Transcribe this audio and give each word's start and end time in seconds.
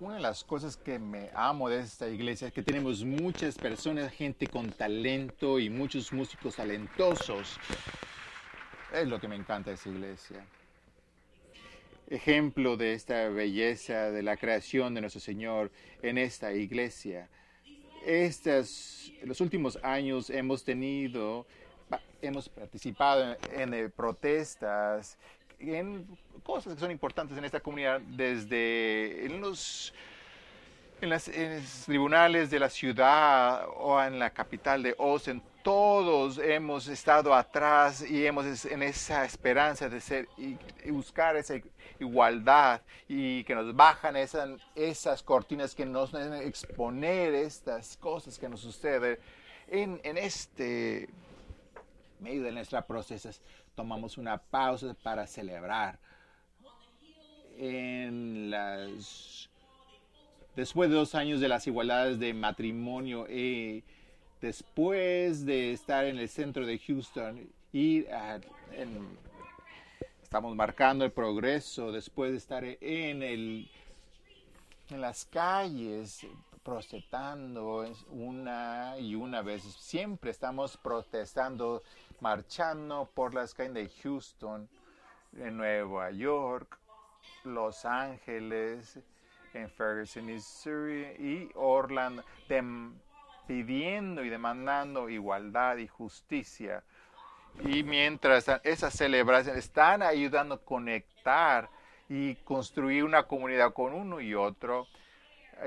una 0.00 0.16
de 0.16 0.20
las 0.20 0.44
cosas 0.44 0.76
que 0.76 0.98
me 0.98 1.30
amo 1.34 1.68
de 1.68 1.80
esta 1.80 2.08
iglesia 2.08 2.48
es 2.48 2.52
que 2.52 2.62
tenemos 2.62 3.04
muchas 3.04 3.56
personas, 3.56 4.12
gente 4.12 4.46
con 4.46 4.70
talento 4.70 5.58
y 5.58 5.70
muchos 5.70 6.12
músicos 6.12 6.56
talentosos. 6.56 7.58
Es 8.92 9.06
lo 9.06 9.20
que 9.20 9.28
me 9.28 9.36
encanta 9.36 9.70
de 9.70 9.76
esta 9.76 9.88
iglesia. 9.88 10.44
Ejemplo 12.08 12.76
de 12.76 12.94
esta 12.94 13.28
belleza 13.28 14.10
de 14.10 14.22
la 14.22 14.36
creación 14.36 14.94
de 14.94 15.00
nuestro 15.00 15.20
Señor 15.20 15.70
en 16.02 16.18
esta 16.18 16.52
iglesia. 16.52 17.28
Estas, 18.04 19.12
los 19.24 19.40
últimos 19.40 19.78
años 19.82 20.30
hemos 20.30 20.64
tenido, 20.64 21.46
hemos 22.20 22.48
participado 22.48 23.36
en, 23.52 23.74
en 23.74 23.90
protestas 23.90 25.18
en 25.60 26.06
cosas 26.42 26.74
que 26.74 26.80
son 26.80 26.90
importantes 26.90 27.36
en 27.36 27.44
esta 27.44 27.60
comunidad, 27.60 28.00
desde 28.00 29.26
en 29.26 29.40
los, 29.40 29.92
tribunales 31.86 32.50
de 32.50 32.58
la 32.58 32.68
ciudad 32.68 33.66
o 33.76 34.02
en 34.02 34.18
la 34.18 34.30
capital 34.30 34.82
de 34.82 34.94
Austin, 34.98 35.42
todos 35.62 36.38
hemos 36.38 36.88
estado 36.88 37.34
atrás 37.34 38.02
y 38.08 38.26
hemos 38.26 38.64
en 38.64 38.82
esa 38.82 39.24
esperanza 39.24 39.88
de 39.88 40.00
ser 40.00 40.28
y, 40.36 40.56
buscar 40.90 41.36
esa 41.36 41.54
igualdad 41.98 42.80
y 43.08 43.44
que 43.44 43.54
nos 43.54 43.74
bajan 43.74 44.16
esas, 44.16 44.60
esas 44.74 45.22
cortinas 45.22 45.74
que 45.74 45.84
nos 45.84 46.12
exponer 46.14 47.34
estas 47.34 47.96
cosas 47.98 48.38
que 48.38 48.48
nos 48.48 48.60
suceden 48.60 49.18
en, 49.68 50.00
en 50.02 50.18
este 50.18 51.08
medio 52.20 52.42
de 52.42 52.52
nuestras 52.52 52.84
procesas 52.84 53.40
tomamos 53.80 54.18
una 54.18 54.36
pausa 54.36 54.94
para 55.02 55.26
celebrar. 55.26 55.98
En 57.56 58.50
las, 58.50 59.48
después 60.54 60.90
de 60.90 60.96
dos 60.96 61.14
años 61.14 61.40
de 61.40 61.48
las 61.48 61.66
igualdades 61.66 62.18
de 62.18 62.34
matrimonio, 62.34 63.26
y 63.26 63.82
después 64.42 65.46
de 65.46 65.72
estar 65.72 66.04
en 66.04 66.18
el 66.18 66.28
centro 66.28 66.66
de 66.66 66.78
Houston 66.78 67.48
y 67.72 68.04
estamos 70.22 70.54
marcando 70.54 71.06
el 71.06 71.12
progreso 71.12 71.90
después 71.90 72.32
de 72.32 72.36
estar 72.36 72.64
en 72.64 73.22
el 73.22 73.70
en 74.90 75.00
las 75.00 75.24
calles 75.24 76.26
protestando 76.62 77.84
una 78.08 78.96
y 78.98 79.14
una 79.14 79.42
vez 79.42 79.62
siempre 79.62 80.30
estamos 80.30 80.76
protestando 80.76 81.82
marchando 82.20 83.10
por 83.14 83.34
las 83.34 83.54
calles 83.54 83.74
de 83.74 83.88
Houston, 84.02 84.68
en 85.36 85.56
Nueva 85.56 86.10
York, 86.10 86.78
Los 87.44 87.84
Ángeles, 87.84 88.98
en 89.54 89.70
Ferguson, 89.70 90.26
Missouri 90.26 91.06
y 91.18 91.50
Orlando, 91.54 92.24
pidiendo 93.46 94.24
y 94.24 94.28
demandando 94.28 95.08
igualdad 95.08 95.76
y 95.76 95.86
justicia. 95.86 96.82
Y 97.64 97.82
mientras 97.82 98.46
esas 98.64 98.94
celebraciones 98.94 99.64
están 99.64 100.02
ayudando 100.02 100.56
a 100.56 100.64
conectar 100.64 101.68
y 102.10 102.34
construir 102.34 103.04
una 103.04 103.22
comunidad 103.22 103.72
con 103.72 103.94
uno 103.94 104.20
y 104.20 104.34
otro, 104.34 104.86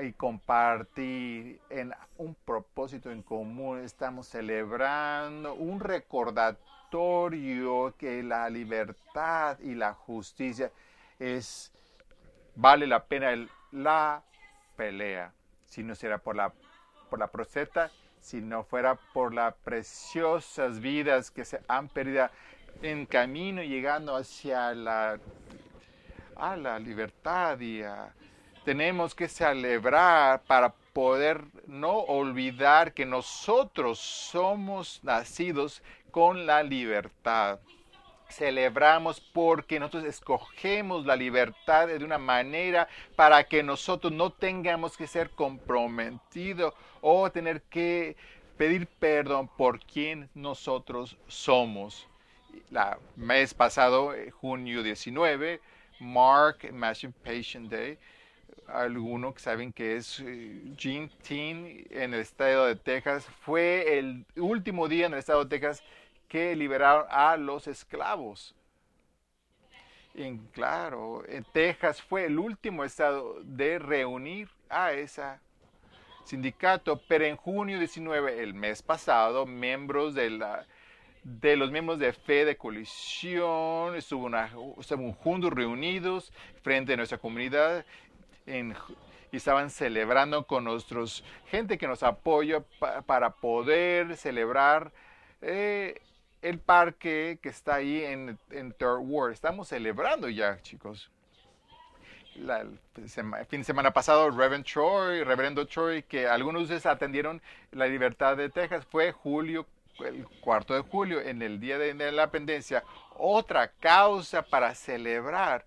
y 0.02 0.12
compartir 0.12 1.58
en 1.70 1.94
un 2.18 2.34
propósito 2.34 3.10
en 3.10 3.22
común. 3.22 3.80
Estamos 3.80 4.28
celebrando 4.28 5.54
un 5.54 5.80
recordatorio 5.80 7.94
que 7.96 8.22
la 8.22 8.50
libertad 8.50 9.58
y 9.60 9.74
la 9.74 9.94
justicia 9.94 10.70
es 11.18 11.72
vale 12.54 12.86
la 12.86 13.04
pena 13.04 13.48
la 13.72 14.22
pelea. 14.76 15.32
Si 15.64 15.82
no 15.82 15.94
será 15.94 16.18
por 16.18 16.36
la 16.36 16.52
por 17.08 17.20
la 17.20 17.28
proceta, 17.28 17.90
si 18.20 18.42
no 18.42 18.64
fuera 18.64 18.96
por 19.14 19.32
las 19.32 19.54
preciosas 19.64 20.80
vidas 20.80 21.30
que 21.30 21.46
se 21.46 21.62
han 21.68 21.88
perdido 21.88 22.28
en 22.82 23.06
camino 23.06 23.62
llegando 23.62 24.14
hacia 24.14 24.74
la 24.74 25.18
a 26.36 26.56
la 26.56 26.78
libertad 26.78 27.60
y 27.60 27.82
a 27.82 28.12
tenemos 28.64 29.14
que 29.14 29.28
celebrar 29.28 30.42
para 30.44 30.70
poder 30.92 31.42
no 31.66 31.98
olvidar 31.98 32.94
que 32.94 33.04
nosotros 33.04 33.98
somos 33.98 35.00
nacidos 35.02 35.82
con 36.10 36.46
la 36.46 36.62
libertad. 36.62 37.58
Celebramos 38.30 39.20
porque 39.20 39.78
nosotros 39.78 40.04
escogemos 40.04 41.04
la 41.04 41.14
libertad 41.14 41.88
de 41.88 42.02
una 42.02 42.18
manera 42.18 42.88
para 43.16 43.44
que 43.44 43.62
nosotros 43.62 44.12
no 44.12 44.30
tengamos 44.30 44.96
que 44.96 45.06
ser 45.06 45.30
comprometidos 45.30 46.72
o 47.02 47.30
tener 47.30 47.62
que 47.62 48.16
pedir 48.56 48.86
perdón 48.86 49.48
por 49.48 49.80
quien 49.80 50.30
nosotros 50.34 51.18
somos. 51.28 52.08
La 52.70 52.98
mes 53.16 53.52
pasado, 53.52 54.14
eh, 54.14 54.30
junio 54.30 54.82
19, 54.82 55.60
Mark 55.98 56.58
Emancipation 56.62 57.68
Day, 57.68 57.98
algunos 58.66 59.34
que 59.34 59.40
saben 59.40 59.72
que 59.72 59.96
es 59.96 60.16
Gene 60.76 61.06
eh, 61.06 61.10
Teen 61.22 61.86
en 61.90 62.14
el 62.14 62.20
estado 62.20 62.66
de 62.66 62.76
Texas. 62.76 63.26
Fue 63.40 63.98
el 63.98 64.24
último 64.36 64.88
día 64.88 65.06
en 65.06 65.12
el 65.12 65.18
estado 65.18 65.44
de 65.44 65.50
Texas 65.50 65.82
que 66.28 66.56
liberaron 66.56 67.06
a 67.10 67.36
los 67.36 67.66
esclavos. 67.66 68.54
Y 70.14 70.38
claro, 70.52 71.24
en 71.26 71.44
Texas 71.44 72.00
fue 72.00 72.26
el 72.26 72.38
último 72.38 72.84
estado 72.84 73.40
de 73.42 73.78
reunir 73.78 74.48
a 74.68 74.92
ese 74.92 75.22
sindicato, 76.24 77.00
pero 77.08 77.24
en 77.24 77.36
junio 77.36 77.78
19, 77.78 78.42
el 78.42 78.54
mes 78.54 78.82
pasado, 78.82 79.44
miembros 79.44 80.14
de 80.14 80.30
la 80.30 80.66
de 81.24 81.56
los 81.56 81.70
miembros 81.70 81.98
de 81.98 82.12
fe 82.12 82.44
de 82.44 82.56
colisión, 82.56 83.96
estuvo, 83.96 84.26
una, 84.26 84.50
juntos 85.22 85.52
reunidos 85.52 86.32
frente 86.62 86.92
a 86.92 86.96
nuestra 86.96 87.18
comunidad 87.18 87.84
y 88.46 89.36
estaban 89.36 89.70
celebrando 89.70 90.46
con 90.46 90.64
nuestros 90.64 91.24
gente 91.46 91.78
que 91.78 91.88
nos 91.88 92.02
apoya 92.02 92.62
para 93.06 93.30
poder 93.30 94.16
celebrar 94.16 94.92
eh, 95.40 96.00
el 96.42 96.58
parque 96.58 97.38
que 97.42 97.48
está 97.48 97.76
ahí 97.76 98.04
en, 98.04 98.38
Third 98.78 99.00
Ward. 99.00 99.32
Estamos 99.32 99.68
celebrando 99.68 100.28
ya, 100.28 100.60
chicos. 100.60 101.10
el 102.36 102.78
fin 103.48 103.60
de 103.60 103.64
semana 103.64 103.92
pasado, 103.92 104.30
Reverend 104.30 104.66
Troy, 104.66 105.24
Reverendo 105.24 105.66
Troy, 105.66 106.02
que 106.02 106.26
algunos 106.28 106.60
de 106.60 106.64
ustedes 106.64 106.86
atendieron 106.86 107.40
la 107.72 107.86
libertad 107.86 108.36
de 108.36 108.50
Texas, 108.50 108.86
fue 108.90 109.10
julio, 109.10 109.66
el 110.00 110.26
cuarto 110.40 110.74
de 110.74 110.80
julio, 110.80 111.20
en 111.20 111.42
el 111.42 111.60
día 111.60 111.78
de, 111.78 112.12
la 112.12 112.30
pendencia, 112.30 112.82
otra 113.16 113.68
causa 113.68 114.42
para 114.42 114.74
celebrar 114.74 115.64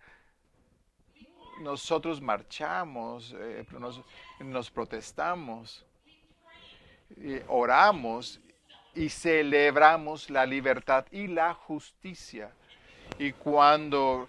nosotros 1.59 2.21
marchamos, 2.21 3.33
eh, 3.35 3.65
nos, 4.39 4.69
protestamos, 4.69 5.83
oramos 7.47 8.39
y 8.93 9.09
celebramos 9.09 10.29
la 10.29 10.45
libertad 10.45 11.05
y 11.11 11.27
la 11.27 11.53
justicia. 11.53 12.51
Y 13.19 13.31
cuando 13.31 14.27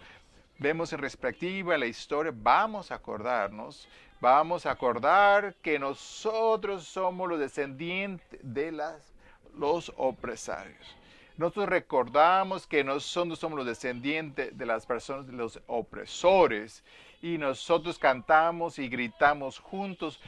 vemos 0.59 0.93
en 0.93 1.01
perspectiva 1.01 1.79
la 1.79 1.87
historia, 1.87 2.33
vamos 2.35 2.91
a 2.91 2.97
acordarnos, 2.97 3.89
vamos 4.21 4.67
a 4.67 4.73
acordar 4.73 5.55
que 5.63 5.79
nosotros 5.79 6.85
somos 6.85 7.29
los 7.29 7.39
descendientes 7.39 8.41
de 8.43 8.73
las, 8.73 9.13
los 9.59 9.93
opresarios. 9.97 10.97
Nosotros 11.37 11.69
recordamos 11.69 12.67
que 12.67 12.83
nosotros 12.83 13.39
somos 13.39 13.59
los 13.59 13.67
descendientes 13.67 14.57
de 14.57 14.67
las 14.67 14.87
personas, 14.87 15.27
de 15.27 15.35
los 15.35 15.61
opresores, 15.69 16.83
y 17.23 17.39
nosotros 17.39 17.99
cantamos 17.99 18.79
y 18.79 18.89
gritamos 18.89 19.59
juntos, 19.59 20.21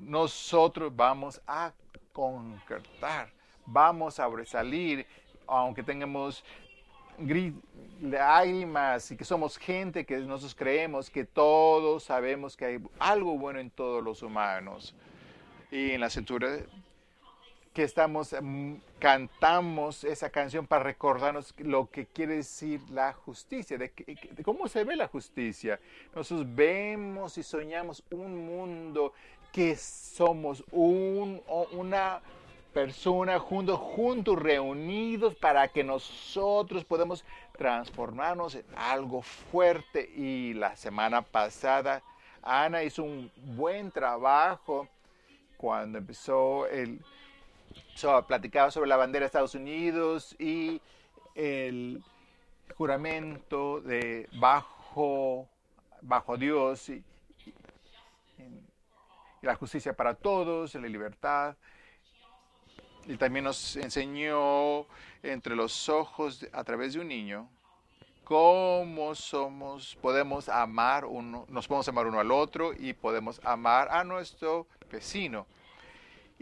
nosotros 0.00 0.94
vamos 0.94 1.40
a 1.46 1.72
concretar, 2.12 3.30
vamos 3.66 4.18
a 4.18 4.24
sobresalir, 4.24 5.06
aunque 5.46 5.82
tengamos 5.82 6.44
lágrimas 8.00 9.10
y 9.10 9.16
que 9.16 9.24
somos 9.24 9.58
gente 9.58 10.06
que 10.06 10.16
nosotros 10.18 10.54
creemos 10.54 11.10
que 11.10 11.24
todos 11.24 12.04
sabemos 12.04 12.56
que 12.56 12.64
hay 12.64 12.78
algo 12.98 13.36
bueno 13.36 13.60
en 13.60 13.70
todos 13.70 14.02
los 14.02 14.22
humanos. 14.22 14.94
Y 15.70 15.92
en 15.92 16.00
la 16.00 16.10
cintura 16.10 16.58
que 17.72 17.84
estamos, 17.84 18.34
mm, 18.40 18.74
cantamos 18.98 20.04
esa 20.04 20.30
canción 20.30 20.66
para 20.66 20.84
recordarnos 20.84 21.54
lo 21.58 21.88
que 21.88 22.06
quiere 22.06 22.36
decir 22.36 22.80
la 22.90 23.12
justicia, 23.12 23.78
de, 23.78 23.92
cómo 24.44 24.66
se 24.68 24.84
ve 24.84 24.96
la 24.96 25.08
justicia. 25.08 25.78
Nosotros 26.14 26.46
vemos 26.54 27.38
y 27.38 27.42
soñamos 27.42 28.02
un 28.10 28.46
mundo 28.46 29.12
que 29.52 29.76
somos 29.76 30.64
un, 30.72 31.42
una 31.72 32.20
persona 32.72 33.38
juntos, 33.38 33.78
juntos, 33.78 34.38
reunidos 34.38 35.34
para 35.34 35.68
que 35.68 35.82
nosotros 35.82 36.84
podamos 36.84 37.24
transformarnos 37.56 38.54
en 38.54 38.64
algo 38.76 39.22
fuerte. 39.22 40.08
Y 40.16 40.54
la 40.54 40.76
semana 40.76 41.22
pasada 41.22 42.02
Ana 42.42 42.82
hizo 42.82 43.02
un 43.02 43.30
buen 43.56 43.90
trabajo 43.90 44.88
cuando 45.56 45.98
empezó 45.98 46.66
el 46.66 47.00
platicaba 48.26 48.70
sobre 48.70 48.88
la 48.88 48.96
bandera 48.96 49.24
de 49.24 49.26
Estados 49.26 49.54
Unidos 49.54 50.34
y 50.38 50.80
el 51.34 52.02
juramento 52.76 53.80
de 53.80 54.28
bajo 54.32 55.48
bajo 56.02 56.36
Dios 56.36 56.88
y, 56.88 57.04
la 59.42 59.54
justicia 59.54 59.94
para 59.94 60.14
todos, 60.14 60.74
la 60.74 60.86
libertad. 60.86 61.56
Y 63.06 63.16
también 63.16 63.46
nos 63.46 63.76
enseñó 63.76 64.86
entre 65.22 65.56
los 65.56 65.88
ojos 65.88 66.46
a 66.52 66.62
través 66.62 66.92
de 66.92 67.00
un 67.00 67.08
niño 67.08 67.48
cómo 68.30 69.12
somos, 69.16 69.96
podemos 70.00 70.48
amar 70.48 71.04
uno, 71.04 71.46
nos 71.48 71.66
podemos 71.66 71.88
amar 71.88 72.06
uno 72.06 72.20
al 72.20 72.30
otro 72.30 72.72
y 72.72 72.92
podemos 72.92 73.40
amar 73.42 73.88
a 73.90 74.04
nuestro 74.04 74.68
vecino. 74.88 75.46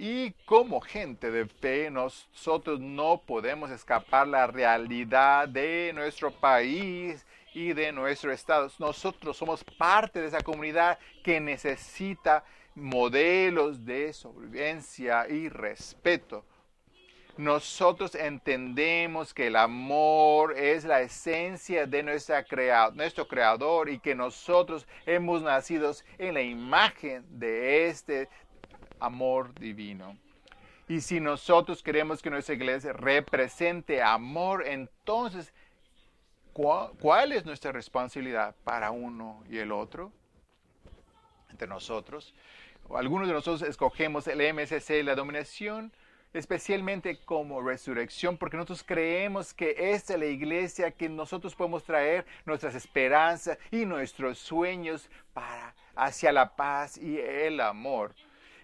Y 0.01 0.31
como 0.45 0.81
gente 0.81 1.29
de 1.29 1.47
fe, 1.47 1.91
nosotros 1.91 2.79
no 2.79 3.21
podemos 3.21 3.69
escapar 3.73 4.29
la 4.29 4.47
realidad 4.47 5.49
de 5.49 5.91
nuestro 5.93 6.31
país 6.31 7.27
y 7.53 7.73
de 7.73 7.91
nuestro 7.91 8.31
estado. 8.31 8.71
Nosotros 8.79 9.37
somos 9.37 9.65
parte 9.65 10.21
de 10.21 10.29
esa 10.29 10.41
comunidad 10.41 11.01
que 11.25 11.41
necesita 11.41 12.45
modelos 12.77 13.85
de 13.85 14.13
sobrevivencia 14.13 15.29
y 15.29 15.49
respeto. 15.49 16.45
Nosotros 17.37 18.15
entendemos 18.15 19.35
que 19.35 19.49
el 19.49 19.57
amor 19.57 20.57
es 20.57 20.85
la 20.85 21.01
esencia 21.01 21.87
de 21.87 22.05
nuestra 22.05 22.45
nuestro 22.95 23.27
creador 23.27 23.89
y 23.89 23.99
que 23.99 24.15
nosotros 24.15 24.87
hemos 25.07 25.43
nacido 25.43 25.93
en 26.19 26.35
la 26.35 26.43
imagen 26.43 27.25
de 27.31 27.89
este 27.89 28.29
amor 29.01 29.55
divino. 29.59 30.17
Y 30.89 31.03
si 31.03 31.21
nosotros 31.21 31.83
queremos 31.83 32.23
que 32.23 32.31
nuestra 32.31 32.55
iglesia 32.55 32.95
represente 32.95 34.03
amor, 34.03 34.67
entonces, 34.67 35.53
¿cuál, 36.55 37.33
es 37.33 37.45
nuestra 37.45 37.73
responsabilidad 37.73 38.57
para 38.65 38.91
uno 38.91 39.45
y 39.51 39.59
el 39.59 39.71
otro? 39.71 40.11
Entre 41.51 41.69
nosotros. 41.69 42.35
Algunos 42.95 43.29
de 43.29 43.35
nosotros 43.35 43.69
escogemos 43.69 44.27
el 44.29 44.41
MSC, 44.55 45.03
la 45.05 45.15
dominación, 45.15 45.93
especialmente 46.33 47.19
como 47.23 47.61
resurrección, 47.61 48.39
porque 48.39 48.57
nosotros 48.57 48.83
creemos 48.83 49.53
que 49.53 49.75
esta 49.93 50.15
es 50.15 50.21
la 50.21 50.27
iglesia 50.27 50.91
que 50.91 51.11
nosotros 51.11 51.55
podemos 51.55 51.85
traer 51.85 52.25
nuestras 52.47 52.75
esperanzas 52.75 53.59
y 53.71 53.85
nuestros 53.85 54.39
sueños 54.39 55.11
para 55.35 55.75
hacia 55.95 56.33
la 56.33 56.55
paz 56.55 56.97
y 56.97 57.19
el 57.19 57.61
amor. 57.61 58.15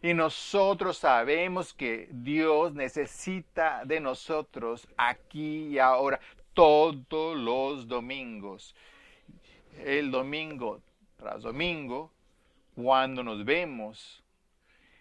Y 0.04 0.12
nosotros 0.12 0.98
sabemos 0.98 1.72
que 1.72 2.10
Dios 2.10 2.74
necesita 2.74 3.86
de 3.86 4.00
nosotros 4.00 4.86
aquí 4.98 5.68
y 5.68 5.78
ahora, 5.78 6.20
todos 6.52 7.38
los 7.38 7.88
domingos. 7.88 8.74
El 9.82 10.10
domingo 10.10 10.82
tras 11.16 11.40
domingo, 11.40 12.12
cuando 12.74 13.22
nos 13.22 13.46
vemos, 13.46 14.22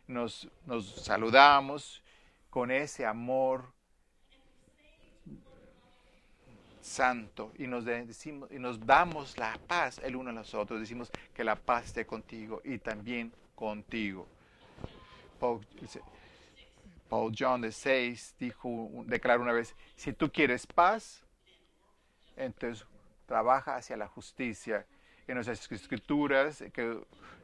nos, 0.07 0.47
nos 0.65 0.85
saludamos 1.03 2.01
con 2.50 2.71
ese 2.71 3.05
amor 3.05 3.73
santo 6.79 7.51
y 7.57 7.67
nos, 7.67 7.83
decimos, 7.83 8.50
y 8.53 8.57
nos 8.57 8.79
damos 8.85 9.38
la 9.38 9.59
paz 9.67 10.00
el 10.01 10.15
uno 10.15 10.29
a 10.29 10.33
los 10.33 10.53
otros. 10.53 10.79
Decimos 10.79 11.11
que 11.33 11.44
la 11.44 11.57
paz 11.57 11.88
esté 11.88 12.05
contigo 12.05 12.61
y 12.63 12.77
también 12.77 13.33
contigo. 13.53 14.29
Paul, 17.09 17.35
John 17.37 17.61
de 17.61 17.71
6 17.71 18.35
dijo, 18.39 18.89
declaró 19.05 19.43
una 19.43 19.51
vez, 19.51 19.75
si 19.95 20.13
tú 20.13 20.31
quieres 20.31 20.65
paz, 20.65 21.21
entonces 22.37 22.87
trabaja 23.25 23.75
hacia 23.75 23.97
la 23.97 24.07
justicia. 24.07 24.85
En 25.27 25.35
nuestras 25.35 25.69
escrituras 25.71 26.63
que, 26.73 26.97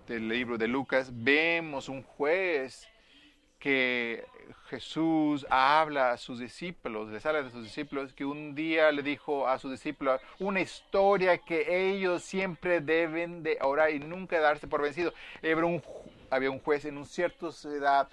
del 0.07 0.27
libro 0.27 0.57
de 0.57 0.67
Lucas 0.67 1.11
vemos 1.13 1.89
un 1.89 2.03
juez 2.03 2.87
que 3.59 4.25
Jesús 4.69 5.45
habla 5.49 6.11
a 6.11 6.17
sus 6.17 6.39
discípulos, 6.39 7.09
les 7.09 7.25
habla 7.25 7.43
de 7.43 7.51
sus 7.51 7.63
discípulos, 7.65 8.13
que 8.13 8.23
un 8.23 8.55
día 8.55 8.91
le 8.93 9.03
dijo 9.03 9.47
a 9.47 9.59
sus 9.59 9.71
discípulos 9.71 10.21
una 10.39 10.61
historia 10.61 11.37
que 11.37 11.91
ellos 11.91 12.23
siempre 12.23 12.79
deben 12.79 13.43
de 13.43 13.57
orar 13.61 13.91
y 13.91 13.99
nunca 13.99 14.39
darse 14.39 14.67
por 14.67 14.81
vencido. 14.81 15.13
Era 15.41 15.65
un 15.65 15.81
había 16.29 16.51
un 16.51 16.59
juez 16.59 16.85
en 16.85 16.97
un 16.97 17.05
cierto 17.05 17.51
ciudad 17.51 18.09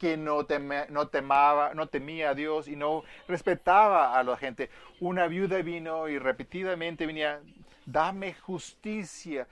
que 0.00 0.16
no, 0.16 0.46
temaba, 0.46 1.74
no 1.74 1.86
temía 1.86 2.30
a 2.30 2.34
Dios 2.34 2.68
y 2.68 2.74
no 2.74 3.04
respetaba 3.28 4.18
a 4.18 4.24
la 4.24 4.36
gente. 4.38 4.70
Una 4.98 5.26
viuda 5.26 5.60
vino 5.60 6.08
y 6.08 6.18
repetidamente 6.18 7.06
venía, 7.06 7.40
dame 7.84 8.32
justicia 8.32 9.46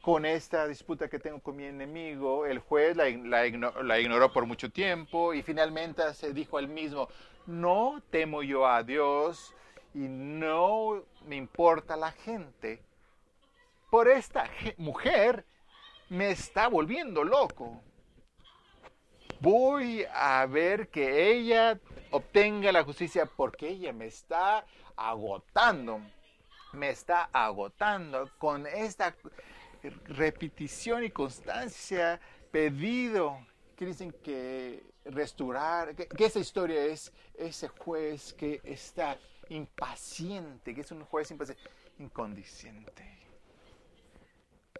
con 0.00 0.26
esta 0.26 0.68
disputa 0.68 1.08
que 1.08 1.18
tengo 1.18 1.40
con 1.40 1.56
mi 1.56 1.64
enemigo. 1.64 2.46
El 2.46 2.60
juez 2.60 2.96
la, 2.96 3.08
la 3.10 3.98
ignoró 3.98 4.32
por 4.32 4.46
mucho 4.46 4.70
tiempo 4.70 5.34
y 5.34 5.42
finalmente 5.42 6.02
se 6.14 6.32
dijo 6.32 6.56
al 6.56 6.68
mismo, 6.68 7.08
no 7.46 8.00
temo 8.10 8.44
yo 8.44 8.68
a 8.68 8.84
Dios 8.84 9.54
y 9.92 10.06
no 10.06 11.02
me 11.26 11.34
importa 11.34 11.96
la 11.96 12.12
gente. 12.12 12.80
Por 13.90 14.06
esta 14.06 14.48
mujer 14.76 15.44
me 16.08 16.30
está 16.30 16.68
volviendo 16.68 17.24
loco. 17.24 17.80
Voy 19.40 20.06
a 20.12 20.46
ver 20.46 20.88
que 20.88 21.30
ella 21.32 21.78
obtenga 22.10 22.72
la 22.72 22.84
justicia 22.84 23.26
porque 23.26 23.68
ella 23.68 23.92
me 23.92 24.06
está 24.06 24.64
agotando. 24.96 26.00
Me 26.72 26.90
está 26.90 27.28
agotando 27.32 28.30
con 28.38 28.66
esta 28.66 29.14
repetición 30.06 31.04
y 31.04 31.10
constancia 31.10 32.20
pedido 32.50 33.38
que 33.76 33.86
dicen 33.86 34.12
que 34.22 34.82
restaurar, 35.04 35.94
que, 35.94 36.08
esa 36.24 36.38
historia 36.38 36.84
es 36.84 37.12
ese 37.34 37.68
juez 37.68 38.32
que 38.32 38.60
está 38.64 39.18
impaciente, 39.50 40.74
que 40.74 40.80
es 40.80 40.90
un 40.90 41.04
juez 41.04 41.30
impaciente, 41.30 41.62
incondiciente 41.98 43.23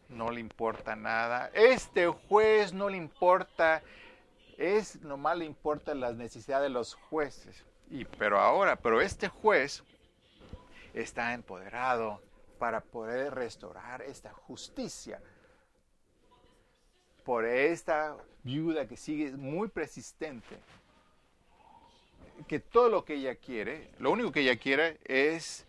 no 0.08 0.30
le 0.30 0.40
importa 0.40 0.96
nada. 0.96 1.50
Este 1.54 2.06
juez 2.06 2.72
no 2.72 2.88
le 2.88 2.96
importa, 2.96 3.82
es 4.56 5.00
nomás 5.02 5.38
le 5.38 5.44
importa 5.44 5.94
las 5.94 6.16
necesidades 6.16 6.64
de 6.64 6.70
los 6.70 6.94
jueces. 6.94 7.64
Y, 7.90 8.04
pero 8.04 8.38
ahora, 8.38 8.76
pero 8.76 9.00
este 9.00 9.28
juez 9.28 9.82
está 10.94 11.34
empoderado 11.34 12.22
para 12.58 12.80
poder 12.80 13.34
restaurar 13.34 14.02
esta 14.02 14.32
justicia. 14.32 15.20
Por 17.24 17.44
esta 17.44 18.16
viuda 18.42 18.86
que 18.86 18.96
sigue 18.96 19.32
muy 19.32 19.68
persistente, 19.68 20.58
que 22.46 22.60
todo 22.60 22.88
lo 22.88 23.04
que 23.04 23.14
ella 23.14 23.34
quiere, 23.36 23.90
lo 23.98 24.10
único 24.10 24.32
que 24.32 24.40
ella 24.40 24.56
quiere 24.56 24.98
es 25.04 25.64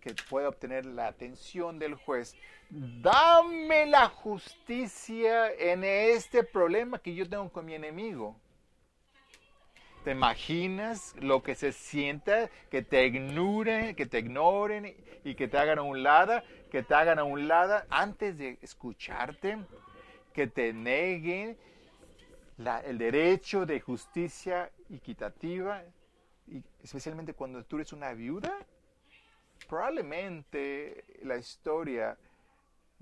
que 0.00 0.14
pueda 0.28 0.48
obtener 0.48 0.84
la 0.84 1.06
atención 1.06 1.78
del 1.78 1.94
juez. 1.94 2.34
Dame 2.74 3.84
la 3.84 4.08
justicia 4.08 5.52
en 5.52 5.84
este 5.84 6.42
problema 6.42 6.98
que 6.98 7.14
yo 7.14 7.28
tengo 7.28 7.52
con 7.52 7.66
mi 7.66 7.74
enemigo. 7.74 8.34
¿Te 10.04 10.12
imaginas 10.12 11.14
lo 11.20 11.42
que 11.42 11.54
se 11.54 11.72
sienta 11.72 12.48
que 12.70 12.80
te 12.80 13.04
ignoren, 13.04 13.94
que 13.94 14.06
te 14.06 14.20
ignoren 14.20 14.96
y 15.22 15.34
que 15.34 15.48
te 15.48 15.58
hagan 15.58 15.80
a 15.80 15.82
un 15.82 16.02
lado, 16.02 16.42
que 16.70 16.82
te 16.82 16.94
hagan 16.94 17.18
a 17.18 17.24
un 17.24 17.46
lado 17.46 17.82
antes 17.90 18.38
de 18.38 18.56
escucharte, 18.62 19.58
que 20.32 20.46
te 20.46 20.72
neguen 20.72 21.58
el 22.86 22.96
derecho 22.96 23.66
de 23.66 23.80
justicia 23.80 24.70
equitativa, 24.88 25.82
especialmente 26.82 27.34
cuando 27.34 27.62
tú 27.64 27.76
eres 27.76 27.92
una 27.92 28.14
viuda? 28.14 28.50
probablemente 29.68 31.04
la 31.22 31.36
historia 31.36 32.16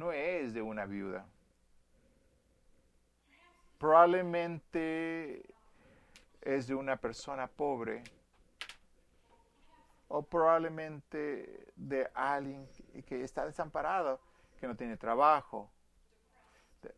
no 0.00 0.12
es 0.12 0.54
de 0.54 0.62
una 0.62 0.87
viuda. 0.87 1.26
Probablemente 3.78 5.45
es 6.40 6.66
de 6.66 6.75
una 6.75 6.97
persona 6.97 7.47
pobre 7.47 8.02
o 10.09 10.23
probablemente 10.23 11.71
de 11.76 12.11
alguien 12.14 12.66
que 13.07 13.23
está 13.23 13.45
desamparado, 13.45 14.19
que 14.59 14.66
no 14.66 14.75
tiene 14.75 14.97
trabajo, 14.97 15.71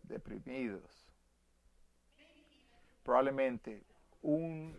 deprimidos. 0.05 1.05
Probablemente 3.03 3.83
un 4.23 4.77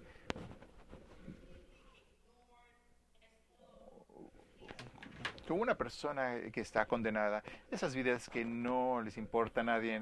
como 5.48 5.62
una 5.62 5.76
persona 5.76 6.40
que 6.52 6.62
está 6.62 6.86
condenada, 6.86 7.44
esas 7.72 7.96
vidas 7.96 8.30
que 8.30 8.46
no 8.46 9.02
les 9.02 9.18
importa 9.18 9.62
a 9.62 9.64
nadie. 9.64 10.02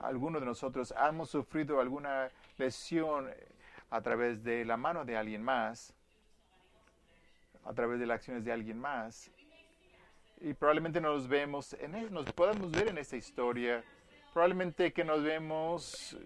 Algunos 0.00 0.42
de 0.42 0.46
nosotros 0.46 0.92
hemos 1.08 1.30
sufrido 1.30 1.80
alguna 1.80 2.28
lesión 2.58 3.30
a 3.90 4.00
través 4.00 4.42
de 4.42 4.64
la 4.64 4.76
mano 4.76 5.04
de 5.04 5.16
alguien 5.16 5.42
más, 5.42 5.94
a 7.64 7.72
través 7.72 8.00
de 8.00 8.06
las 8.06 8.16
acciones 8.16 8.44
de 8.44 8.52
alguien 8.52 8.78
más. 8.78 9.30
Y 10.40 10.54
probablemente 10.54 11.00
nos 11.00 11.28
vemos, 11.28 11.74
en, 11.74 12.12
nos 12.12 12.32
podemos 12.32 12.70
ver 12.72 12.88
en 12.88 12.98
esta 12.98 13.16
historia, 13.16 13.84
probablemente 14.32 14.92
que 14.92 15.04
nos 15.04 15.22
vemos 15.22 16.16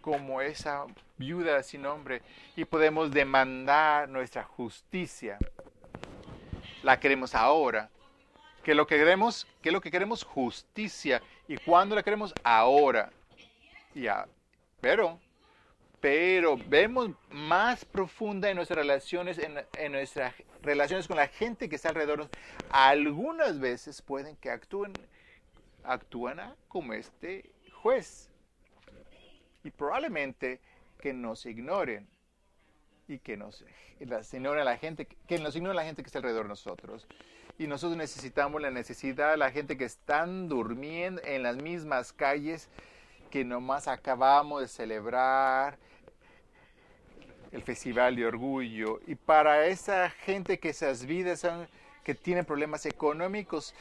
como 0.00 0.40
esa 0.40 0.86
viuda 1.16 1.62
sin 1.62 1.82
nombre 1.82 2.22
y 2.56 2.64
podemos 2.64 3.10
demandar 3.10 4.08
nuestra 4.08 4.44
justicia. 4.44 5.38
La 6.82 7.00
queremos 7.00 7.34
ahora. 7.34 7.90
¿Qué 8.62 8.74
lo 8.74 8.86
que 8.86 8.96
queremos? 8.96 9.46
¿Qué 9.62 9.70
es 9.70 9.72
lo 9.72 9.80
que 9.80 9.90
queremos? 9.90 10.22
Justicia. 10.22 11.22
¿Y 11.48 11.56
cuándo 11.56 11.96
la 11.96 12.02
queremos? 12.02 12.32
Ahora. 12.44 13.10
Ya. 13.94 14.28
Pero, 14.80 15.18
pero 16.00 16.56
vemos 16.56 17.10
más 17.30 17.84
profunda 17.84 18.48
en 18.48 18.56
nuestras 18.56 18.78
relaciones, 18.78 19.38
en, 19.38 19.58
en 19.76 19.92
nuestras 19.92 20.34
relaciones 20.62 21.08
con 21.08 21.16
la 21.16 21.26
gente 21.26 21.68
que 21.68 21.76
está 21.76 21.88
alrededor. 21.88 22.28
Algunas 22.70 23.58
veces 23.58 24.00
pueden 24.00 24.36
que 24.36 24.50
actúen, 24.50 24.92
actúan 25.82 26.54
como 26.68 26.92
este 26.92 27.50
juez 27.82 28.28
y 29.64 29.70
probablemente 29.70 30.60
que 31.00 31.12
nos 31.12 31.46
ignoren 31.46 32.08
y 33.08 33.18
que 33.18 33.36
nos 33.36 33.64
ignoren 34.32 34.64
la 34.64 34.76
gente, 34.76 35.06
que 35.26 35.38
nos 35.38 35.56
ignore 35.56 35.74
la 35.74 35.84
gente 35.84 36.02
que 36.02 36.06
está 36.06 36.18
alrededor 36.18 36.44
de 36.44 36.50
nosotros. 36.50 37.06
Y 37.58 37.66
nosotros 37.66 37.96
necesitamos 37.96 38.62
la 38.62 38.70
necesidad 38.70 39.32
de 39.32 39.36
la 39.36 39.50
gente 39.50 39.76
que 39.76 39.84
están 39.84 40.48
durmiendo 40.48 41.20
en 41.24 41.42
las 41.42 41.56
mismas 41.56 42.12
calles 42.12 42.68
que 43.30 43.44
nomás 43.44 43.88
acabamos 43.88 44.60
de 44.60 44.68
celebrar 44.68 45.76
el 47.50 47.62
Festival 47.62 48.14
de 48.14 48.26
Orgullo. 48.26 49.00
Y 49.06 49.16
para 49.16 49.66
esa 49.66 50.10
gente 50.10 50.58
que 50.58 50.68
esas 50.68 51.04
vidas 51.04 51.40
son, 51.40 51.66
que 52.04 52.14
tienen 52.14 52.44
problemas 52.44 52.86
económicos, 52.86 53.74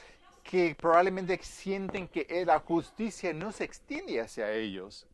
que 0.43 0.75
probablemente 0.75 1.38
sienten 1.43 2.07
que 2.07 2.43
la 2.46 2.60
justicia 2.60 3.34
no 3.34 3.51
se 3.51 3.65
extiende 3.65 4.22
hacia 4.22 4.51
ellos 4.51 5.05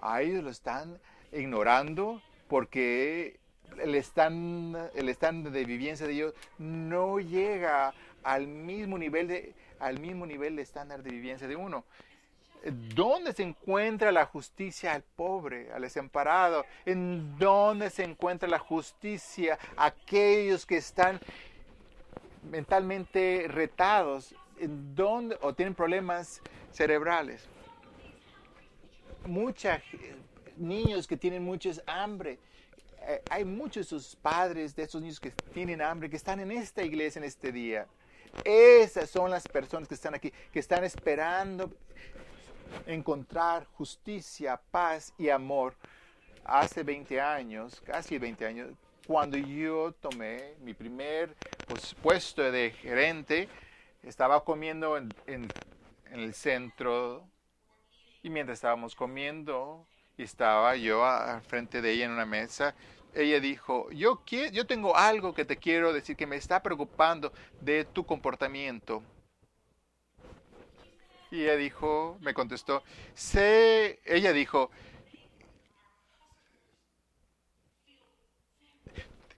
a 0.00 0.22
ellos 0.22 0.44
lo 0.44 0.50
están 0.50 1.00
ignorando 1.32 2.22
porque 2.48 3.38
el 3.80 3.94
estándar, 3.94 4.90
el 4.94 5.52
de 5.52 5.64
vivencia 5.64 6.06
de 6.06 6.12
ellos 6.14 6.34
no 6.58 7.20
llega 7.20 7.92
al 8.22 8.46
mismo 8.46 8.98
nivel 8.98 9.28
de 9.28 9.54
al 9.78 10.00
mismo 10.00 10.26
nivel 10.26 10.56
de 10.56 10.62
estándar 10.62 11.02
de 11.02 11.10
vivencia 11.10 11.46
de 11.46 11.54
uno. 11.54 11.84
¿Dónde 12.94 13.32
se 13.32 13.44
encuentra 13.44 14.10
la 14.10 14.26
justicia 14.26 14.92
al 14.92 15.02
pobre, 15.02 15.70
al 15.72 15.82
desamparado? 15.82 16.66
¿En 16.84 17.38
dónde 17.38 17.88
se 17.90 18.02
encuentra 18.02 18.48
la 18.48 18.58
justicia 18.58 19.56
a 19.76 19.86
aquellos 19.86 20.66
que 20.66 20.78
están 20.78 21.20
mentalmente 22.50 23.46
retados? 23.46 24.34
¿En 24.58 24.96
dónde 24.96 25.38
o 25.40 25.54
tienen 25.54 25.76
problemas 25.76 26.42
cerebrales? 26.72 27.48
muchos 29.28 29.72
niños 30.58 31.06
que 31.06 31.16
tienen 31.16 31.44
mucha 31.44 31.70
hambre. 31.86 32.38
Eh, 33.02 33.22
hay 33.30 33.44
muchos 33.44 33.86
de 33.86 33.88
sus 33.88 34.16
padres, 34.16 34.74
de 34.74 34.82
esos 34.82 35.00
niños 35.00 35.20
que 35.20 35.30
tienen 35.30 35.80
hambre, 35.80 36.10
que 36.10 36.16
están 36.16 36.40
en 36.40 36.50
esta 36.50 36.82
iglesia 36.82 37.20
en 37.20 37.24
este 37.24 37.52
día. 37.52 37.86
Esas 38.44 39.10
son 39.10 39.30
las 39.30 39.46
personas 39.48 39.88
que 39.88 39.94
están 39.94 40.14
aquí, 40.14 40.32
que 40.52 40.58
están 40.58 40.84
esperando 40.84 41.70
encontrar 42.86 43.66
justicia, 43.74 44.60
paz 44.70 45.12
y 45.18 45.28
amor. 45.28 45.74
Hace 46.44 46.82
20 46.82 47.20
años, 47.20 47.80
casi 47.84 48.18
20 48.18 48.46
años, 48.46 48.70
cuando 49.06 49.36
yo 49.36 49.92
tomé 49.92 50.54
mi 50.60 50.74
primer 50.74 51.34
pues, 51.66 51.94
puesto 51.94 52.50
de 52.50 52.70
gerente, 52.70 53.48
estaba 54.02 54.44
comiendo 54.44 54.96
en, 54.96 55.12
en 55.26 55.48
el 56.12 56.34
centro 56.34 57.24
y 58.22 58.30
mientras 58.30 58.58
estábamos 58.58 58.94
comiendo 58.94 59.86
estaba 60.22 60.76
yo 60.76 61.04
al 61.04 61.42
frente 61.42 61.80
de 61.82 61.92
ella 61.92 62.06
en 62.06 62.12
una 62.12 62.26
mesa, 62.26 62.74
ella 63.14 63.40
dijo, 63.40 63.90
yo, 63.90 64.22
quiero, 64.24 64.52
yo 64.52 64.66
tengo 64.66 64.96
algo 64.96 65.34
que 65.34 65.44
te 65.44 65.56
quiero 65.56 65.92
decir 65.92 66.16
que 66.16 66.26
me 66.26 66.36
está 66.36 66.62
preocupando 66.62 67.32
de 67.60 67.84
tu 67.84 68.04
comportamiento. 68.04 69.02
Y 71.30 71.42
ella 71.42 71.56
dijo, 71.56 72.16
me 72.20 72.32
contestó, 72.32 72.82
sé, 73.14 74.00
ella 74.04 74.32
dijo, 74.32 74.70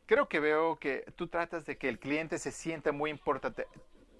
creo 0.06 0.28
que 0.28 0.40
veo 0.40 0.78
que 0.78 1.04
tú 1.16 1.28
tratas 1.28 1.66
de 1.66 1.76
que 1.76 1.88
el 1.88 1.98
cliente 1.98 2.38
se 2.38 2.52
sienta 2.52 2.92
muy 2.92 3.10
importante 3.10 3.66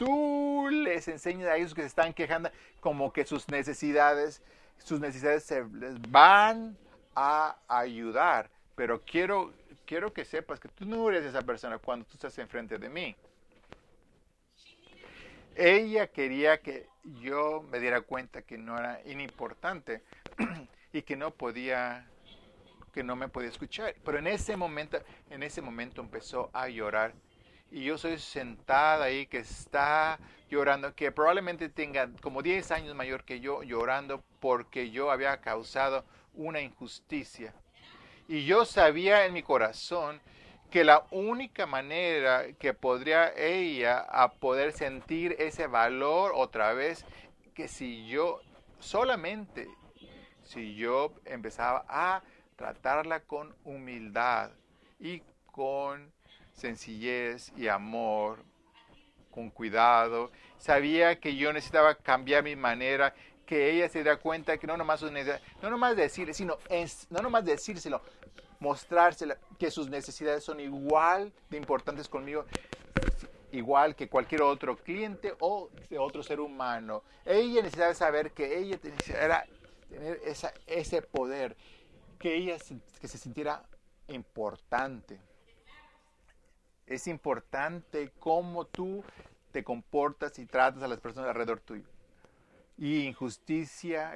tú 0.01 0.71
les 0.71 1.09
enseñas 1.09 1.51
a 1.51 1.59
ellos 1.59 1.75
que 1.75 1.83
se 1.83 1.89
están 1.89 2.15
quejando 2.15 2.51
como 2.81 3.13
que 3.13 3.27
sus 3.27 3.51
necesidades, 3.51 4.43
sus 4.85 5.01
necesidades 5.01 5.45
se 5.45 5.65
les 5.65 6.01
van 6.11 6.77
a 7.15 7.57
ayudar. 7.69 8.51
Pero 8.75 9.01
quiero, 9.01 9.53
quiero 9.87 10.13
que 10.13 10.25
sepas 10.25 10.59
que 10.61 10.69
tú 10.69 10.85
no 10.85 11.09
eres 11.09 11.25
esa 11.25 11.43
persona 11.43 11.79
cuando 11.79 12.07
tú 12.07 12.15
estás 12.15 12.37
enfrente 12.39 12.79
de 12.79 12.89
mí. 12.89 13.17
Ella 15.57 16.07
quería 16.07 16.61
que 16.61 16.89
yo 17.21 17.63
me 17.71 17.81
diera 17.81 18.01
cuenta 18.03 18.43
que 18.43 18.57
no 18.57 18.79
era 18.79 19.01
inimportante 19.05 20.03
y 20.93 21.03
que 21.03 21.17
no 21.17 21.33
podía 21.33 22.07
que 22.93 23.05
no 23.05 23.15
me 23.15 23.29
podía 23.29 23.49
escuchar. 23.49 23.95
Pero 24.05 24.19
en 24.19 24.27
ese 24.27 24.57
momento, 24.57 24.99
en 25.29 25.43
ese 25.43 25.63
momento 25.63 26.01
empezó 26.01 26.51
a 26.53 26.69
llorar 26.69 27.15
y 27.71 27.85
yo 27.85 27.97
soy 27.99 28.19
sentada 28.19 29.05
ahí 29.05 29.27
que 29.27 29.39
está 29.39 30.19
llorando, 30.51 30.95
que 30.95 31.13
probablemente 31.13 31.69
tenga 31.69 32.11
como 32.21 32.43
10 32.43 32.71
años 32.73 32.95
mayor 32.95 33.25
que 33.25 33.41
yo 33.41 33.63
llorando 33.63 34.23
porque 34.41 34.91
yo 34.91 35.11
había 35.11 35.41
causado 35.41 36.05
una 36.35 36.61
injusticia. 36.61 37.55
Y 38.29 38.45
yo 38.45 38.65
sabía 38.65 39.25
en 39.27 39.33
mi 39.33 39.43
corazón 39.43 40.21
que 40.71 40.85
la 40.85 41.05
única 41.11 41.67
manera 41.67 42.53
que 42.59 42.75
podría 42.75 43.33
ella 43.37 44.01
a 44.01 44.33
poder 44.33 44.73
sentir 44.73 45.35
ese 45.39 45.67
valor 45.67 46.33
otra 46.35 46.73
vez, 46.73 47.05
que 47.55 47.67
si 47.67 48.07
yo 48.07 48.41
solamente, 48.79 49.69
si 50.45 50.77
yo 50.77 51.13
empezaba 51.25 51.85
a 51.89 52.23
tratarla 52.57 53.21
con 53.21 53.55
humildad 53.65 54.51
y 55.01 55.23
con 55.47 56.13
sencillez 56.53 57.53
y 57.57 57.69
amor, 57.69 58.45
con 59.31 59.51
cuidado. 59.51 60.31
Sabía 60.59 61.19
que 61.19 61.37
yo 61.37 61.53
necesitaba 61.53 61.95
cambiar 61.95 62.43
mi 62.45 62.57
manera, 62.57 63.15
que 63.47 63.71
ella 63.71 63.89
se 63.89 64.03
diera 64.03 64.19
cuenta 64.19 64.59
que 64.59 64.67
no 64.67 64.77
nomás, 64.77 65.03
no 65.03 65.71
nomás 65.71 65.97
decirle, 65.97 66.35
sino 66.35 66.59
no 67.11 67.21
nomás 67.21 67.45
decírselo, 67.45 68.01
mostrársela 68.61 69.39
que 69.59 69.71
sus 69.71 69.89
necesidades 69.89 70.45
son 70.45 70.61
igual 70.61 71.33
de 71.49 71.57
importantes 71.57 72.09
conmigo, 72.09 72.45
igual 73.53 73.97
que 73.97 74.09
cualquier 74.09 74.43
otro 74.43 74.77
cliente 74.77 75.35
o 75.41 75.71
otro 75.99 76.23
ser 76.23 76.39
humano. 76.41 77.03
Ella 77.25 77.63
necesitaba 77.63 77.95
saber 77.95 78.33
que 78.33 78.59
ella 78.59 78.79
era 79.09 79.45
tener 79.89 80.21
ese 80.67 81.03
poder, 81.03 81.57
que 82.19 82.37
ella 82.37 82.57
que 83.01 83.09
se 83.09 83.19
sintiera 83.19 83.65
importante. 84.09 85.19
Es 86.91 87.07
importante 87.07 88.11
cómo 88.19 88.65
tú 88.67 89.05
te 89.53 89.63
comportas 89.63 90.37
y 90.41 90.45
tratas 90.45 90.83
a 90.83 90.89
las 90.89 90.99
personas 90.99 91.29
alrededor 91.29 91.61
tuyo. 91.61 91.87
Y 92.77 93.07
injusticia 93.07 94.13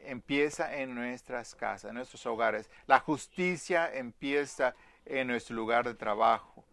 empieza 0.00 0.76
en 0.76 0.94
nuestras 0.94 1.54
casas, 1.54 1.88
en 1.88 1.94
nuestros 1.94 2.26
hogares. 2.26 2.68
La 2.86 3.00
justicia 3.00 3.90
empieza 3.94 4.74
en 5.06 5.28
nuestro 5.28 5.56
lugar 5.56 5.86
de 5.86 5.94
trabajo. 5.94 6.66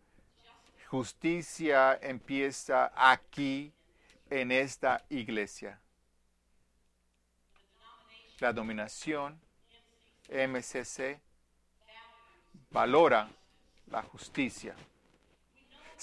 Justicia 0.90 1.98
empieza 2.02 2.92
aquí, 2.94 3.72
en 4.30 4.52
esta 4.52 5.06
iglesia. 5.08 5.80
La 8.40 8.52
dominación, 8.52 9.40
MCC, 10.30 11.22
valora 12.72 13.30
la 13.88 14.02
justicia. 14.02 14.76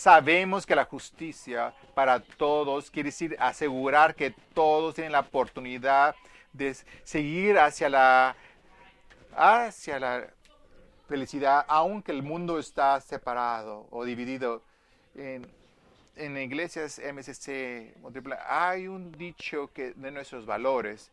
Sabemos 0.02 0.66
que 0.66 0.74
la 0.74 0.84
justicia 0.84 1.72
para 1.94 2.18
todos 2.18 2.90
quiere 2.90 3.10
decir 3.10 3.36
asegurar 3.38 4.16
que 4.16 4.34
todos 4.52 4.96
tienen 4.96 5.12
la 5.12 5.20
oportunidad 5.20 6.16
de 6.52 6.74
seguir 7.04 7.56
hacia 7.56 7.88
la, 7.88 8.34
hacia 9.36 10.00
la 10.00 10.26
felicidad, 11.06 11.64
aunque 11.68 12.10
el 12.10 12.24
mundo 12.24 12.58
está 12.58 13.00
separado 13.00 13.86
o 13.92 14.04
dividido 14.04 14.64
en 15.14 15.46
en 16.16 16.36
iglesias 16.36 17.00
MCC 17.00 17.94
hay 18.48 18.88
un 18.88 19.12
dicho 19.12 19.70
que 19.72 19.92
de 19.92 20.10
nuestros 20.10 20.44
valores 20.44 21.10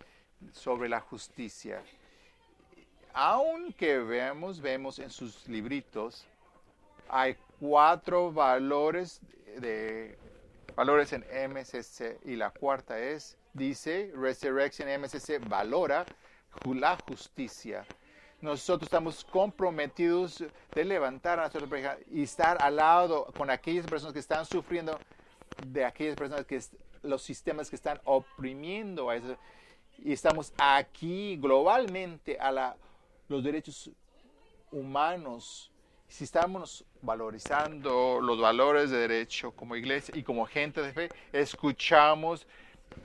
sobre 0.51 0.89
la 0.89 0.99
justicia. 0.99 1.83
Aunque 3.13 3.99
vemos, 3.99 4.59
vemos 4.59 4.97
en 4.97 5.11
sus 5.11 5.47
libritos, 5.47 6.25
hay 7.07 7.37
cuatro 7.59 8.31
valores 8.31 9.21
de 9.57 10.17
valores 10.75 11.11
en 11.13 11.25
MCC 11.51 12.19
y 12.25 12.35
la 12.35 12.51
cuarta 12.51 12.97
es, 12.99 13.37
dice, 13.53 14.11
Resurrection 14.15 14.87
MCC 15.01 15.39
valora 15.47 16.05
la 16.65 16.97
justicia. 17.07 17.85
Nosotros 18.41 18.87
estamos 18.87 19.25
comprometidos 19.25 20.43
de 20.73 20.85
levantar 20.85 21.39
a 21.39 21.43
nuestra 21.43 21.67
pareja 21.67 21.97
y 22.09 22.23
estar 22.23 22.57
al 22.61 22.77
lado 22.77 23.25
con 23.37 23.49
aquellas 23.49 23.85
personas 23.85 24.13
que 24.13 24.19
están 24.19 24.45
sufriendo, 24.45 24.97
de 25.67 25.83
aquellas 25.83 26.15
personas 26.15 26.45
que 26.45 26.61
los 27.03 27.21
sistemas 27.21 27.69
que 27.69 27.75
están 27.75 27.99
oprimiendo 28.05 29.09
a 29.09 29.17
eso. 29.17 29.35
Y 29.97 30.13
estamos 30.13 30.53
aquí 30.57 31.37
globalmente 31.37 32.37
a 32.39 32.51
la, 32.51 32.77
los 33.27 33.43
derechos 33.43 33.91
humanos. 34.71 35.68
Si 36.09 36.23
estamos 36.23 36.83
valorizando 37.01 38.19
los 38.19 38.41
valores 38.41 38.89
de 38.89 38.97
derecho 38.97 39.51
como 39.51 39.75
iglesia 39.75 40.13
y 40.17 40.23
como 40.23 40.45
gente 40.45 40.81
de 40.81 40.91
fe, 40.91 41.09
escuchamos 41.31 42.45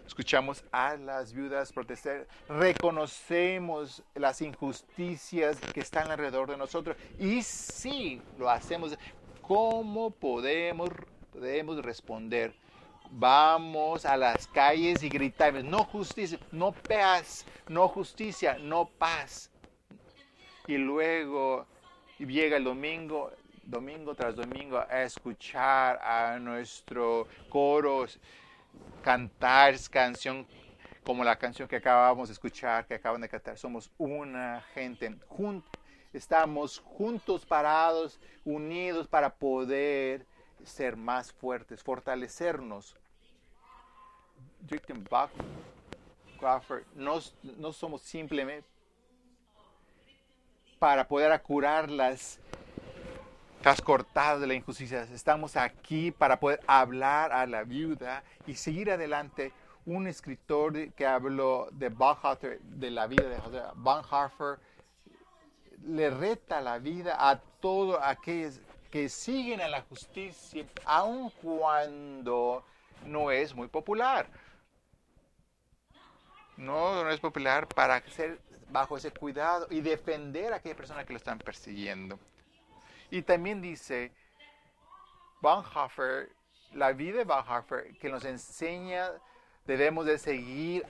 Escuchamos 0.07 0.65
a 0.73 0.97
las 0.97 1.33
viudas 1.33 1.73
protestar, 1.73 2.27
reconocemos 2.49 4.03
las 4.15 4.41
injusticias 4.41 5.59
que 5.73 5.81
están 5.81 6.11
alrededor 6.11 6.51
de 6.51 6.57
nosotros 6.57 6.97
y 7.19 7.43
si 7.43 8.21
lo 8.39 8.49
hacemos, 8.49 8.97
¿cómo 9.43 10.11
podemos, 10.11 10.91
podemos 11.33 11.83
responder? 11.83 12.55
Vamos 13.11 14.05
a 14.05 14.17
las 14.17 14.47
calles 14.47 15.03
y 15.03 15.09
gritamos, 15.09 15.65
no 15.65 15.85
justicia, 15.85 16.39
no 16.51 16.73
paz, 16.73 17.45
no 17.69 17.89
justicia, 17.89 18.59
no 18.59 18.87
paz. 18.87 19.51
Y 20.67 20.79
luego 20.79 21.67
llega 22.27 22.57
el 22.57 22.65
domingo, 22.65 23.33
domingo 23.65 24.15
tras 24.15 24.37
domingo, 24.37 24.79
a 24.79 25.03
escuchar 25.03 25.99
a 26.03 26.39
nuestro 26.39 27.29
coro 27.49 28.07
cantar 29.03 29.75
canción 29.91 30.47
como 31.05 31.23
la 31.23 31.37
canción 31.37 31.69
que 31.69 31.77
acabamos 31.77 32.29
de 32.29 32.33
escuchar, 32.33 32.87
que 32.87 32.95
acaban 32.95 33.21
de 33.21 33.29
cantar. 33.29 33.59
Somos 33.59 33.91
una 33.99 34.63
gente. 34.75 35.17
estamos 36.13 36.79
juntos, 36.79 37.45
parados, 37.45 38.19
unidos 38.45 39.07
para 39.07 39.35
poder 39.35 40.27
ser 40.65 40.97
más 40.97 41.33
fuertes, 41.33 41.83
fortalecernos. 41.83 42.97
no, 46.95 47.21
no 47.43 47.73
somos 47.73 48.03
simplemente 48.03 48.74
para 50.85 51.09
poder 51.09 51.41
curar 51.41 51.91
las 51.91 52.39
estás 53.57 53.81
cortado 53.81 54.41
de 54.41 54.47
la 54.47 54.53
injusticia. 54.53 55.01
Estamos 55.05 55.57
aquí 55.57 56.11
para 56.11 56.39
poder 56.39 56.61
hablar 56.67 57.33
a 57.33 57.47
la 57.47 57.65
viuda 57.65 58.23
y 58.47 58.55
seguir 58.55 58.91
adelante. 58.91 59.55
Un 59.87 60.07
escritor 60.07 60.93
que 60.93 61.07
habló 61.07 61.69
de 61.73 61.89
Bonhoeffer, 61.89 62.61
de 62.61 62.91
la 62.91 63.07
vida 63.07 63.27
de 63.31 63.39
José 63.39 63.63
Bonhoeffer, 63.77 64.59
le 65.87 66.11
reta 66.11 66.61
la 66.61 66.79
vida 66.79 67.17
a 67.31 67.41
todos 67.41 67.99
aquellos 68.03 68.61
que 68.91 69.09
siguen 69.09 69.63
a 69.63 69.69
la 69.69 69.81
justicia, 69.81 70.67
aun 70.85 71.31
cuando 71.43 72.63
no 73.07 73.31
es 73.31 73.55
muy 73.55 73.69
popular. 73.69 74.27
No, 76.57 77.03
no 77.03 77.11
es 77.11 77.21
popular 77.21 77.67
para 77.67 78.01
ser 78.11 78.39
bajo 78.71 78.97
ese 78.97 79.11
cuidado 79.11 79.67
y 79.71 79.81
defender 79.81 80.53
a 80.53 80.57
aquella 80.57 80.77
persona 80.77 81.05
que 81.05 81.13
lo 81.13 81.17
están 81.17 81.39
persiguiendo. 81.39 82.19
Y 83.11 83.23
también 83.23 83.61
dice 83.61 84.13
Bonhoeffer, 85.41 86.31
la 86.73 86.93
vida 86.93 87.19
de 87.19 87.25
Bonhoeffer, 87.25 87.97
que 87.99 88.09
nos 88.09 88.25
enseña, 88.25 89.11
debemos 89.67 90.07
de 90.07 90.19
seguir 90.19 90.87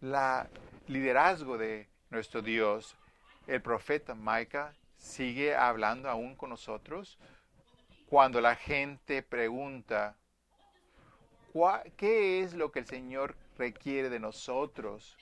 la 0.00 0.48
liderazgo 0.88 1.56
de 1.56 1.88
nuestro 2.10 2.42
Dios. 2.42 2.96
El 3.46 3.62
profeta 3.62 4.14
Micah 4.14 4.74
sigue 4.98 5.54
hablando 5.54 6.10
aún 6.10 6.34
con 6.34 6.50
nosotros 6.50 7.18
cuando 8.08 8.40
la 8.40 8.54
gente 8.54 9.22
pregunta, 9.22 10.16
¿qué 11.96 12.42
es 12.42 12.54
lo 12.54 12.70
que 12.70 12.80
el 12.80 12.86
Señor 12.86 13.34
requiere 13.58 14.08
de 14.08 14.20
nosotros? 14.20 15.16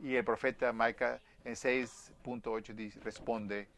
Y 0.00 0.16
el 0.16 0.24
profeta 0.24 0.72
Micah 0.72 1.20
en 1.44 1.54
6.8 1.54 3.02
responde, 3.02 3.68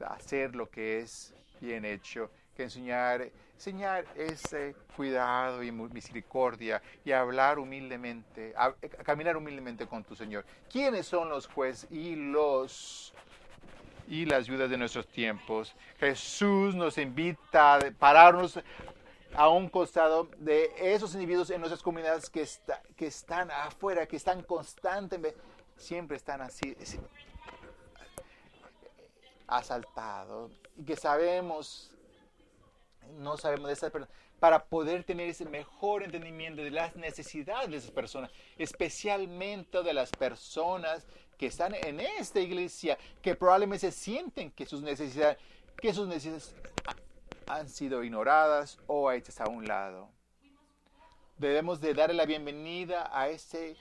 hacer 0.00 0.54
lo 0.54 0.68
que 0.68 1.00
es 1.00 1.34
bien 1.60 1.84
hecho, 1.84 2.30
que 2.56 2.64
enseñar, 2.64 3.30
enseñar 3.54 4.04
ese 4.16 4.74
cuidado 4.96 5.62
y 5.62 5.72
misericordia 5.72 6.82
y 7.04 7.12
hablar 7.12 7.58
humildemente, 7.58 8.54
caminar 9.04 9.36
humildemente 9.36 9.86
con 9.86 10.04
tu 10.04 10.14
Señor. 10.14 10.44
¿Quiénes 10.70 11.06
son 11.06 11.28
los 11.28 11.46
jueces 11.46 11.90
y 11.90 12.16
los 12.16 13.12
y 14.06 14.26
las 14.26 14.48
viudas 14.48 14.70
de 14.70 14.76
nuestros 14.76 15.06
tiempos? 15.08 15.74
Jesús 15.98 16.74
nos 16.74 16.98
invita 16.98 17.76
a 17.76 17.90
pararnos 17.92 18.60
a 19.34 19.48
un 19.48 19.68
costado 19.68 20.28
de 20.38 20.72
esos 20.78 21.14
individuos 21.14 21.50
en 21.50 21.60
nuestras 21.60 21.82
comunidades 21.82 22.30
que, 22.30 22.46
que 22.96 23.06
están 23.06 23.50
afuera, 23.50 24.06
que 24.06 24.16
están 24.16 24.42
constantemente, 24.42 25.38
siempre 25.76 26.16
están 26.16 26.40
así, 26.40 26.76
asaltado 29.46 30.50
y 30.76 30.84
que 30.84 30.96
sabemos, 30.96 31.90
no 33.18 33.36
sabemos 33.36 33.66
de 33.68 33.72
esas 33.72 33.90
personas, 33.90 34.14
para 34.38 34.64
poder 34.64 35.04
tener 35.04 35.28
ese 35.28 35.46
mejor 35.46 36.02
entendimiento 36.02 36.62
de 36.62 36.70
las 36.70 36.94
necesidades 36.96 37.70
de 37.70 37.76
esas 37.78 37.90
personas, 37.90 38.30
especialmente 38.58 39.82
de 39.82 39.94
las 39.94 40.10
personas 40.10 41.06
que 41.38 41.46
están 41.46 41.74
en 41.74 41.98
esta 41.98 42.40
iglesia, 42.40 42.98
que 43.20 43.34
probablemente 43.34 43.90
sienten 43.90 44.50
que 44.50 44.66
sus 44.66 44.82
necesidades, 44.82 45.38
que 45.76 45.92
sus 45.92 46.06
necesidades 46.06 46.54
han 47.46 47.68
sido 47.68 48.02
ignoradas 48.02 48.78
o 48.86 49.10
hechas 49.10 49.40
a 49.40 49.48
un 49.48 49.66
lado. 49.66 50.08
Debemos 51.38 51.80
de 51.80 51.94
darle 51.94 52.14
la 52.14 52.26
bienvenida 52.26 53.10
a 53.12 53.28
ese, 53.28 53.76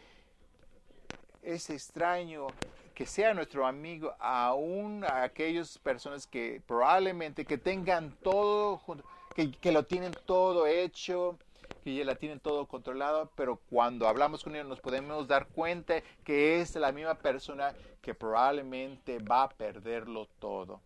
ese 1.41 1.73
extraño 1.73 2.47
que 2.93 3.06
sea 3.06 3.34
nuestro 3.34 3.65
amigo, 3.65 4.13
aún 4.19 5.04
a 5.04 5.23
aquellas 5.23 5.78
personas 5.80 6.28
que 6.28 6.62
probablemente 6.67 7.45
que 7.45 7.58
tengan 7.58 8.15
todo, 8.21 8.82
que, 9.36 9.52
que 9.52 9.71
lo 9.71 9.84
tienen 9.84 10.13
todo 10.26 10.67
hecho, 10.67 11.38
que 11.84 11.95
ya 11.95 12.06
la 12.06 12.15
tienen 12.15 12.39
todo 12.39 12.67
controlado, 12.67 13.32
pero 13.36 13.60
cuando 13.69 14.08
hablamos 14.08 14.43
con 14.43 14.56
ellos 14.56 14.67
nos 14.67 14.80
podemos 14.80 15.28
dar 15.28 15.47
cuenta 15.47 16.02
que 16.23 16.62
es 16.62 16.76
la 16.76 16.91
misma 16.91 17.15
persona 17.15 17.73
que 18.02 18.13
probablemente 18.13 19.19
va 19.19 19.43
a 19.43 19.49
perderlo 19.49 20.28
todo. 20.39 20.82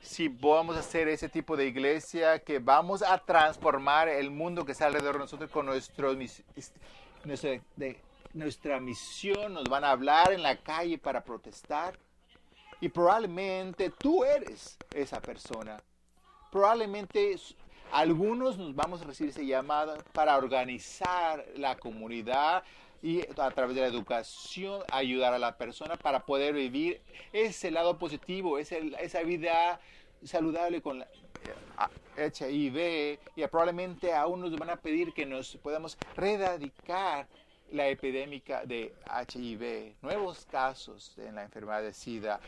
Si 0.00 0.28
vamos 0.28 0.76
a 0.76 0.80
hacer 0.80 1.08
ese 1.08 1.28
tipo 1.28 1.56
de 1.56 1.66
iglesia, 1.66 2.38
que 2.38 2.58
vamos 2.58 3.02
a 3.02 3.18
transformar 3.18 4.08
el 4.08 4.30
mundo 4.30 4.64
que 4.64 4.72
está 4.72 4.86
alrededor 4.86 5.14
de 5.14 5.20
nosotros 5.20 5.50
con 5.50 5.66
nuestro, 5.66 6.16
nuestra 8.34 8.80
misión, 8.80 9.54
nos 9.54 9.64
van 9.64 9.84
a 9.84 9.90
hablar 9.90 10.32
en 10.32 10.42
la 10.42 10.56
calle 10.56 10.98
para 10.98 11.22
protestar. 11.22 11.98
Y 12.80 12.88
probablemente 12.88 13.90
tú 13.90 14.24
eres 14.24 14.78
esa 14.94 15.20
persona. 15.20 15.82
Probablemente 16.52 17.36
algunos 17.92 18.56
nos 18.56 18.74
vamos 18.74 19.02
a 19.02 19.04
recibir 19.04 19.30
ese 19.30 19.46
llamado 19.46 19.96
para 20.12 20.36
organizar 20.36 21.44
la 21.56 21.76
comunidad 21.76 22.62
y 23.02 23.20
a 23.38 23.50
través 23.50 23.74
de 23.74 23.82
la 23.82 23.86
educación 23.86 24.82
ayudar 24.90 25.32
a 25.34 25.38
la 25.38 25.56
persona 25.56 25.96
para 25.96 26.24
poder 26.24 26.54
vivir 26.54 27.00
ese 27.32 27.70
lado 27.70 27.98
positivo, 27.98 28.58
ese, 28.58 28.92
esa 29.00 29.22
vida 29.22 29.80
saludable 30.24 30.82
con 30.82 30.98
la 30.98 31.06
HIV 32.16 33.18
y 33.36 33.46
probablemente 33.46 34.12
aún 34.12 34.40
nos 34.40 34.56
van 34.56 34.70
a 34.70 34.76
pedir 34.76 35.12
que 35.12 35.24
nos 35.24 35.56
podamos 35.56 35.96
rededicar 36.16 37.28
la 37.70 37.86
epidémica 37.88 38.64
de 38.64 38.94
HIV, 39.06 39.96
nuevos 40.02 40.46
casos 40.46 41.16
en 41.18 41.34
la 41.34 41.44
enfermedad 41.44 41.82
de 41.82 41.92
SIDA. 41.92 42.40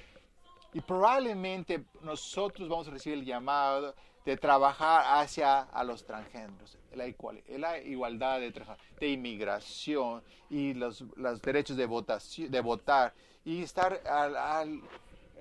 Y 0.73 0.81
probablemente 0.81 1.85
nosotros 2.03 2.69
vamos 2.69 2.89
a 2.89 2.93
recibir 2.93 3.19
el 3.19 3.25
llamado 3.25 3.95
de 4.25 4.37
trabajar 4.37 5.21
hacia 5.21 5.61
a 5.61 5.85
los 5.85 6.05
transgéneros, 6.05 6.79
la, 6.95 7.13
la 7.59 7.79
igualdad 7.81 8.41
de, 8.41 8.53
de 8.99 9.09
inmigración 9.09 10.23
y 10.49 10.75
los, 10.75 11.05
derechos 11.43 11.77
de, 11.77 11.87
votación, 11.87 12.51
de 12.51 12.61
votar 12.61 13.15
y 13.45 13.63
estar 13.63 14.01
al, 14.07 14.37
al 14.37 14.81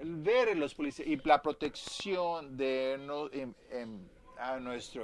ver 0.02 0.56
los 0.58 0.74
policías 0.74 1.08
y 1.08 1.18
la 1.18 1.42
protección 1.42 2.56
de 2.56 2.98
a 4.38 4.60
nuestro 4.60 5.04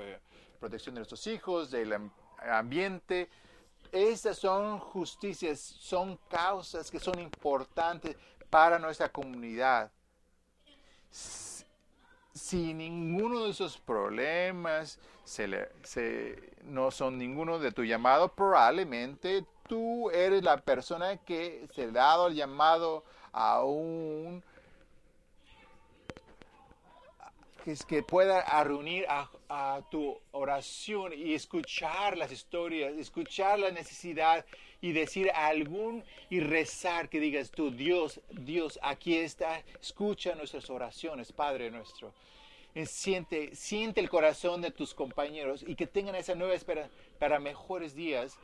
protección 0.59 0.95
de 0.95 0.99
nuestros 0.99 1.27
hijos, 1.27 1.69
del 1.69 1.93
am- 1.93 2.11
ambiente. 2.39 3.29
Estas 3.91 4.37
son 4.37 4.79
justicias, 4.79 5.59
son 5.59 6.17
causas 6.29 6.89
que 6.89 6.99
son 6.99 7.19
importantes 7.19 8.15
para 8.49 8.79
nuestra 8.79 9.09
comunidad. 9.09 9.91
Si 11.11 12.73
ninguno 12.73 13.43
de 13.45 13.51
esos 13.51 13.77
problemas 13.77 14.99
se 15.25 15.47
le- 15.47 15.69
no 16.63 16.91
son 16.91 17.17
ninguno 17.17 17.59
de 17.59 17.71
tu 17.71 17.83
llamado, 17.83 18.29
probablemente 18.29 19.43
tú 19.67 20.09
eres 20.11 20.43
la 20.43 20.57
persona 20.57 21.17
que 21.17 21.67
se 21.73 21.87
le 21.91 21.99
ha 21.99 22.03
dado 22.03 22.27
el 22.27 22.35
llamado 22.35 23.03
a 23.33 23.63
un 23.63 24.43
que, 27.63 27.71
es 27.71 27.83
que 27.83 28.03
pueda 28.03 28.41
a 28.41 28.63
reunir 28.63 29.05
a, 29.09 29.27
a 29.49 29.81
tu 29.89 30.19
oración 30.31 31.13
y 31.13 31.33
escuchar 31.33 32.15
las 32.15 32.31
historias, 32.31 32.93
escuchar 32.93 33.57
la 33.57 33.71
necesidad 33.71 34.45
y 34.81 34.91
decir 34.91 35.31
algún 35.31 36.03
y 36.29 36.41
rezar 36.41 37.09
que 37.09 37.19
digas 37.19 37.49
tú, 37.49 37.71
Dios, 37.71 38.21
Dios, 38.29 38.77
aquí 38.83 39.17
está, 39.17 39.63
escucha 39.81 40.35
nuestras 40.35 40.69
oraciones, 40.69 41.31
Padre 41.31 41.71
nuestro. 41.71 42.13
Siente, 42.83 43.55
siente 43.55 44.01
el 44.01 44.09
corazón 44.09 44.61
de 44.61 44.69
tus 44.69 44.93
compañeros 44.93 45.63
y 45.65 45.75
que 45.75 45.87
tengan 45.87 46.15
esa 46.15 46.35
nueva 46.35 46.53
espera 46.55 46.89
para 47.19 47.39
mejores 47.39 47.95
días, 47.95 48.37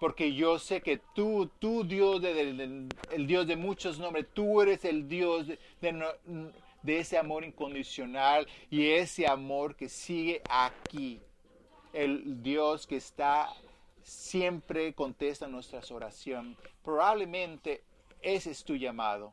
porque 0.00 0.34
yo 0.34 0.58
sé 0.58 0.80
que 0.80 0.98
tú, 1.14 1.48
tú 1.60 1.84
Dios, 1.84 2.20
de- 2.20 2.88
el 3.12 3.26
Dios 3.28 3.46
de 3.46 3.54
muchos 3.54 4.00
nombres, 4.00 4.26
tú 4.34 4.60
eres 4.62 4.84
el 4.84 5.08
Dios 5.08 5.46
de, 5.46 5.58
de 6.82 6.98
ese 6.98 7.18
amor 7.18 7.44
incondicional 7.44 8.48
y 8.68 8.90
ese 8.90 9.28
amor 9.28 9.76
que 9.76 9.88
sigue 9.88 10.42
aquí. 10.50 11.20
El 11.92 12.42
Dios 12.42 12.84
que 12.86 12.96
está 12.96 13.48
siempre 14.02 14.92
contesta 14.92 15.46
nuestras 15.46 15.90
oraciones. 15.92 16.56
Probablemente 16.82 17.82
ese 18.22 18.50
es 18.50 18.64
tu 18.64 18.74
llamado. 18.74 19.32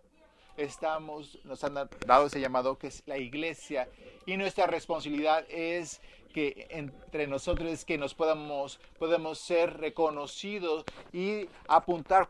Estamos, 0.57 1.37
nos 1.43 1.63
han 1.63 1.73
dado 1.73 2.27
ese 2.27 2.39
llamado 2.39 2.77
que 2.77 2.87
es 2.87 3.03
la 3.05 3.17
iglesia 3.17 3.89
y 4.25 4.37
nuestra 4.37 4.67
responsabilidad 4.67 5.45
es 5.49 6.01
que 6.33 6.67
entre 6.69 7.27
nosotros 7.27 7.69
es 7.69 7.85
que 7.85 7.97
nos 7.97 8.13
podamos, 8.13 8.79
podemos 8.99 9.39
ser 9.39 9.77
reconocidos 9.77 10.85
y 11.13 11.47
apuntar 11.67 12.27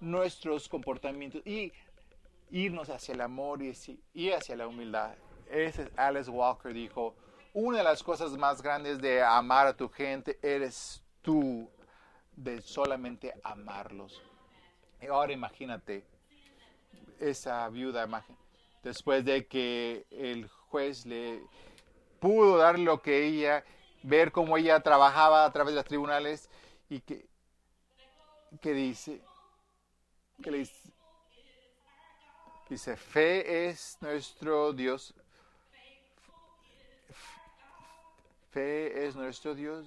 nuestros 0.00 0.68
comportamientos 0.68 1.42
y 1.46 1.72
irnos 2.50 2.88
hacia 2.90 3.14
el 3.14 3.20
amor 3.20 3.60
y, 3.62 4.30
hacia 4.30 4.56
la 4.56 4.66
humildad. 4.66 5.14
Ese 5.50 5.82
es 5.82 5.90
Alice 5.96 6.30
Walker 6.30 6.72
dijo, 6.72 7.14
una 7.52 7.78
de 7.78 7.84
las 7.84 8.02
cosas 8.02 8.32
más 8.32 8.62
grandes 8.62 9.00
de 9.00 9.22
amar 9.22 9.66
a 9.66 9.76
tu 9.76 9.88
gente 9.88 10.38
eres 10.42 11.02
tú, 11.20 11.68
de 12.36 12.60
solamente 12.60 13.32
amarlos. 13.42 14.22
Y 15.00 15.06
ahora 15.06 15.32
imagínate 15.32 16.04
esa 17.22 17.68
viuda, 17.68 18.06
imagi- 18.06 18.36
después 18.82 19.24
de 19.24 19.46
que 19.46 20.06
el 20.10 20.48
juez 20.68 21.06
le 21.06 21.40
pudo 22.20 22.56
dar 22.56 22.78
lo 22.78 23.00
que 23.02 23.26
ella, 23.26 23.64
ver 24.02 24.32
cómo 24.32 24.56
ella 24.56 24.80
trabajaba 24.80 25.44
a 25.44 25.52
través 25.52 25.72
de 25.72 25.76
los 25.76 25.84
tribunales 25.86 26.48
y 26.88 27.00
que, 27.00 27.26
que 28.60 28.72
dice, 28.72 29.20
que 30.42 30.50
le 30.50 30.58
dice, 30.58 30.92
Dice, 32.68 32.96
fe 32.96 33.68
es 33.68 33.98
nuestro 34.00 34.72
Dios. 34.72 35.12
Fe 38.50 39.06
es 39.06 39.14
nuestro 39.14 39.54
Dios. 39.54 39.84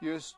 Yo, 0.00 0.16
es- 0.16 0.34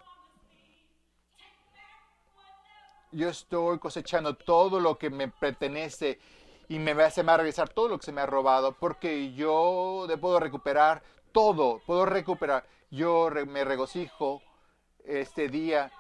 yo 3.13 3.29
estoy 3.29 3.79
cosechando 3.79 4.35
todo 4.35 4.81
lo 4.81 4.99
que 4.99 5.11
me 5.11 5.29
pertenece 5.29 6.19
y 6.69 6.79
me 6.79 6.95
va, 6.95 7.11
se 7.11 7.23
me 7.23 7.29
va 7.29 7.35
a 7.35 7.39
regresar 7.39 7.69
todo 7.69 7.89
lo 7.89 7.99
que 7.99 8.07
se 8.07 8.13
me 8.13 8.21
ha 8.21 8.27
robado 8.27 8.73
porque 8.73 9.33
yo 9.35 10.07
puedo 10.21 10.41
recuperar 10.41 11.03
todo, 11.33 11.81
puedo 11.87 12.07
recuperar. 12.07 12.67
Yo 12.91 13.31
me 13.47 13.65
regocijo 13.65 14.43
este 15.05 15.49
día 15.49 15.93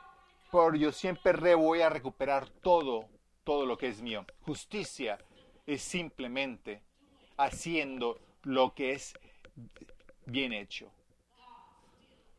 por 0.50 0.76
yo 0.76 0.92
siempre 0.92 1.32
re- 1.32 1.54
voy 1.54 1.82
a 1.82 1.88
recuperar 1.88 2.48
todo, 2.48 3.08
todo 3.44 3.66
lo 3.66 3.76
que 3.76 3.88
es 3.88 4.02
mío. 4.02 4.24
Justicia 4.44 5.18
es 5.66 5.82
simplemente 5.82 6.82
haciendo 7.36 8.18
lo 8.42 8.74
que 8.74 8.92
es 8.92 9.14
bien 10.24 10.52
hecho. 10.52 10.90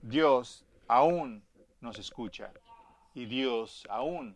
Dios 0.01 0.65
aún 0.87 1.43
nos 1.81 1.99
escucha 1.99 2.51
y 3.13 3.25
Dios 3.25 3.85
aún 3.89 4.35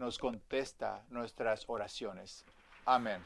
nos 0.00 0.18
contesta 0.18 1.04
nuestras 1.10 1.64
oraciones. 1.68 2.46
Amén. 2.86 3.22